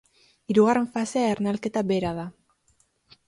[0.53, 2.27] Hirugarren fasea ernalketa bera da.